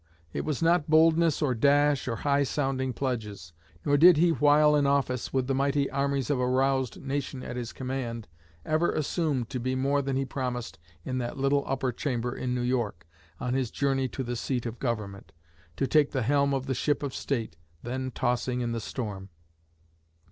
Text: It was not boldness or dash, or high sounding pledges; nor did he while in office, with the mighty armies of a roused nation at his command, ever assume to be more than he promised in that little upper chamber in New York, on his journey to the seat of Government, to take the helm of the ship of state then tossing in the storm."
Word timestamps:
It 0.33 0.45
was 0.45 0.63
not 0.63 0.89
boldness 0.89 1.43
or 1.43 1.53
dash, 1.53 2.07
or 2.07 2.15
high 2.15 2.41
sounding 2.41 2.91
pledges; 2.91 3.53
nor 3.85 3.97
did 3.97 4.17
he 4.17 4.31
while 4.31 4.75
in 4.75 4.87
office, 4.87 5.31
with 5.31 5.45
the 5.45 5.53
mighty 5.53 5.91
armies 5.91 6.31
of 6.31 6.39
a 6.39 6.47
roused 6.47 6.99
nation 6.99 7.43
at 7.43 7.55
his 7.55 7.71
command, 7.71 8.27
ever 8.65 8.91
assume 8.91 9.45
to 9.45 9.59
be 9.59 9.75
more 9.75 10.01
than 10.01 10.15
he 10.15 10.25
promised 10.25 10.79
in 11.05 11.19
that 11.19 11.37
little 11.37 11.63
upper 11.67 11.91
chamber 11.91 12.35
in 12.35 12.55
New 12.55 12.61
York, 12.63 13.05
on 13.39 13.53
his 13.53 13.69
journey 13.69 14.07
to 14.07 14.23
the 14.23 14.35
seat 14.35 14.65
of 14.65 14.79
Government, 14.79 15.33
to 15.75 15.85
take 15.85 16.09
the 16.09 16.23
helm 16.23 16.51
of 16.51 16.65
the 16.65 16.73
ship 16.73 17.03
of 17.03 17.13
state 17.13 17.55
then 17.83 18.09
tossing 18.09 18.61
in 18.61 18.71
the 18.71 18.81
storm." 18.81 19.29